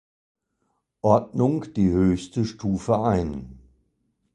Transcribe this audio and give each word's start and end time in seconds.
Ordnung 1.03 1.71
die 1.75 1.91
höchste 1.91 2.43
Stufe 2.45 2.97
ein. 3.03 3.59